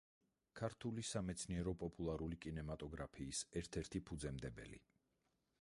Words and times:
ქართული 0.59 1.03
სამეცნიერო-პოპულარული 1.09 2.41
კინემატოგრაფიის 2.47 3.45
ერთ-ერთი 3.63 4.05
ფუძემდებელი. 4.09 4.85